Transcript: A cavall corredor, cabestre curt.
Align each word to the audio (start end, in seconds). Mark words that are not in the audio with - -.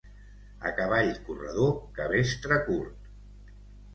A 0.67 0.71
cavall 0.79 1.11
corredor, 1.27 1.69
cabestre 1.99 2.59
curt. 2.69 3.07